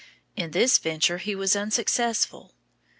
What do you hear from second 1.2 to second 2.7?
was unsuccessful.